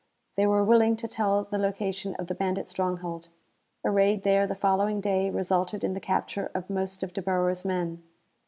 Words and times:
They 0.35 0.47
were 0.47 0.63
willing 0.65 0.95
to 0.95 1.07
tell 1.07 1.43
the 1.43 1.59
location 1.59 2.15
of 2.15 2.25
the 2.25 2.33
bandit 2.33 2.67
stronghold. 2.67 3.27
A 3.83 3.91
raid 3.91 4.23
there 4.23 4.47
the 4.47 4.55
following 4.55 4.99
day 4.99 5.29
resulted 5.29 5.83
in 5.83 5.93
the 5.93 5.99
capture 5.99 6.49
of 6.55 6.71
most 6.71 7.03
of 7.03 7.13
De 7.13 7.21
Boer's 7.21 7.63
men. 7.63 8.01